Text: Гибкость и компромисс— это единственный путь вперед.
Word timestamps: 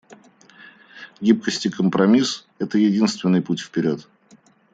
Гибкость 1.21 1.67
и 1.67 1.69
компромисс— 1.69 2.47
это 2.57 2.79
единственный 2.79 3.43
путь 3.43 3.59
вперед. 3.59 4.07